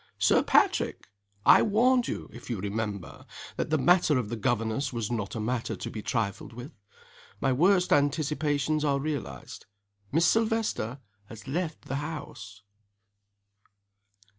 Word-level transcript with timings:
"Sir 0.17 0.41
Patrick! 0.41 1.09
I 1.45 1.61
warned 1.61 2.07
you 2.07 2.27
(if 2.33 2.49
you 2.49 2.59
remember?) 2.59 3.27
that 3.55 3.69
the 3.69 3.77
matter 3.77 4.17
of 4.17 4.29
the 4.29 4.35
governess 4.35 4.91
was 4.91 5.11
not 5.11 5.35
a 5.35 5.39
matter 5.39 5.75
to 5.75 5.91
be 5.91 6.01
trifled 6.01 6.53
with. 6.53 6.71
My 7.39 7.53
worst 7.53 7.93
anticipations 7.93 8.83
are 8.83 8.99
realized. 8.99 9.67
Miss 10.11 10.25
Silvester 10.25 11.01
has 11.27 11.47
left 11.47 11.83
the 11.83 11.97
house!" 11.97 12.63